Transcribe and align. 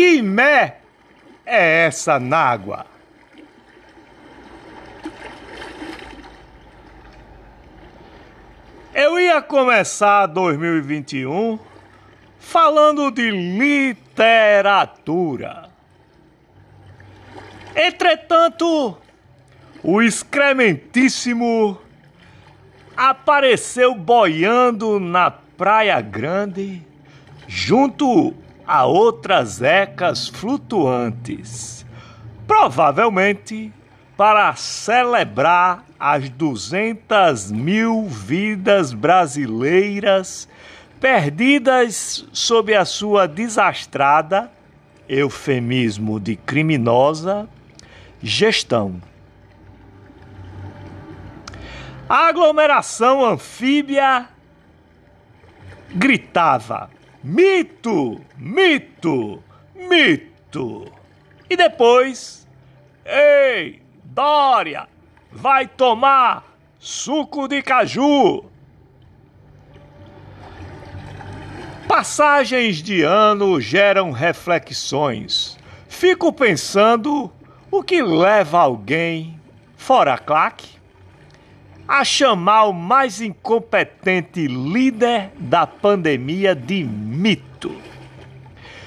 Que 0.00 0.22
mé 0.22 0.78
é 1.44 1.84
essa 1.84 2.18
nágua? 2.18 2.86
Eu 8.94 9.20
ia 9.20 9.42
começar 9.42 10.24
2021 10.24 11.58
falando 12.38 13.10
de 13.10 13.30
literatura. 13.30 13.98
Entretanto, 17.76 18.96
o 19.82 20.00
excrementíssimo 20.00 21.78
apareceu 22.96 23.94
boiando 23.94 24.98
na 24.98 25.30
Praia 25.30 26.00
Grande 26.00 26.82
junto 27.46 28.34
a 28.70 28.84
outras 28.84 29.60
ecas 29.60 30.28
flutuantes, 30.28 31.84
provavelmente 32.46 33.72
para 34.16 34.54
celebrar 34.54 35.84
as 35.98 36.30
200 36.30 37.50
mil 37.50 38.06
vidas 38.06 38.92
brasileiras 38.92 40.48
perdidas 41.00 42.24
sob 42.32 42.72
a 42.72 42.84
sua 42.84 43.26
desastrada, 43.26 44.52
eufemismo 45.08 46.20
de 46.20 46.36
criminosa, 46.36 47.48
gestão. 48.22 49.02
A 52.08 52.28
aglomeração 52.28 53.24
anfíbia 53.24 54.28
gritava: 55.92 56.88
mito, 57.22 58.20
mito, 58.36 59.42
mito. 59.74 60.92
E 61.48 61.56
depois, 61.56 62.46
ei, 63.04 63.82
Dória, 64.04 64.88
vai 65.30 65.66
tomar 65.66 66.44
suco 66.78 67.46
de 67.46 67.62
caju. 67.62 68.44
Passagens 71.86 72.76
de 72.82 73.02
ano 73.02 73.60
geram 73.60 74.12
reflexões. 74.12 75.58
Fico 75.88 76.32
pensando 76.32 77.32
o 77.70 77.82
que 77.82 78.00
leva 78.00 78.60
alguém, 78.60 79.40
fora 79.76 80.16
claque, 80.16 80.79
a 81.90 82.04
chamar 82.04 82.66
o 82.66 82.72
mais 82.72 83.20
incompetente 83.20 84.46
líder 84.46 85.32
da 85.36 85.66
pandemia 85.66 86.54
de 86.54 86.84
mito. 86.84 87.76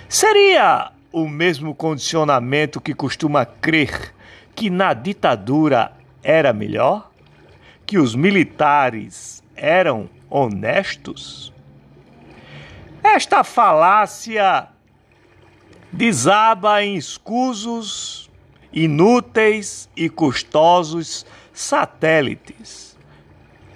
Seria 0.07 0.89
o 1.11 1.27
mesmo 1.27 1.75
condicionamento 1.75 2.79
que 2.79 2.93
costuma 2.93 3.45
crer 3.45 4.13
que 4.55 4.69
na 4.69 4.93
ditadura 4.93 5.91
era 6.23 6.53
melhor? 6.53 7.11
Que 7.85 7.97
os 7.97 8.15
militares 8.15 9.43
eram 9.53 10.09
honestos? 10.29 11.51
Esta 13.03 13.43
falácia 13.43 14.69
desaba 15.91 16.81
em 16.81 16.95
escusos, 16.95 18.31
inúteis 18.71 19.89
e 19.93 20.07
custosos 20.07 21.25
satélites, 21.53 22.92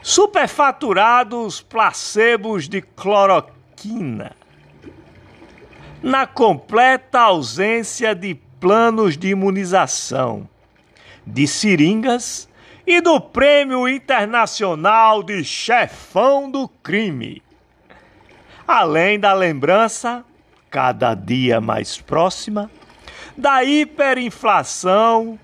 superfaturados 0.08 1.60
placebos 1.60 2.70
de 2.70 2.82
cloroquina, 2.82 4.38
na 6.02 6.26
completa 6.26 7.20
ausência 7.20 8.16
de 8.16 8.34
planos 8.58 9.18
de 9.18 9.28
imunização 9.28 10.48
de 11.26 11.46
seringas 11.46 12.48
e 12.86 13.02
do 13.02 13.20
Prêmio 13.20 13.86
Internacional 13.86 15.22
de 15.22 15.44
Chefão 15.44 16.50
do 16.50 16.70
Crime. 16.70 17.44
Além 18.66 19.20
da 19.20 19.34
lembrança, 19.34 20.24
cada 20.70 21.16
dia 21.16 21.60
mais 21.60 21.98
próxima, 21.98 22.72
da 23.36 23.62
hiperinflação 23.62 25.38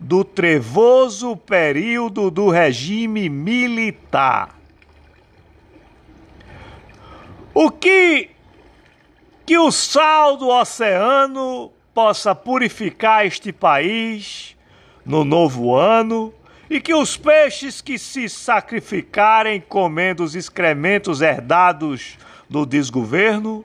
do 0.00 0.24
trevoso 0.24 1.36
período 1.36 2.30
do 2.30 2.48
regime 2.48 3.28
militar. 3.28 4.58
O 7.52 7.70
que 7.70 8.30
que 9.44 9.58
o 9.58 9.70
sal 9.70 10.36
do 10.36 10.48
oceano 10.48 11.70
possa 11.92 12.34
purificar 12.34 13.26
este 13.26 13.52
país 13.52 14.56
no 15.04 15.24
novo 15.24 15.74
ano 15.74 16.32
e 16.70 16.80
que 16.80 16.94
os 16.94 17.16
peixes 17.16 17.80
que 17.80 17.98
se 17.98 18.28
sacrificarem 18.28 19.60
comendo 19.60 20.22
os 20.22 20.36
excrementos 20.36 21.20
herdados 21.20 22.16
do 22.48 22.64
desgoverno 22.64 23.64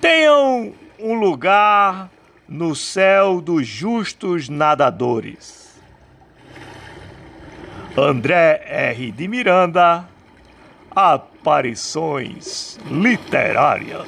tenham 0.00 0.72
um 0.98 1.14
lugar 1.14 2.10
no 2.48 2.74
céu 2.74 3.40
dos 3.40 3.66
justos 3.66 4.48
nadadores. 4.48 5.80
André 7.96 8.62
R. 8.66 9.10
de 9.10 9.26
Miranda, 9.26 10.06
Aparições 10.94 12.78
Literárias. 12.90 14.06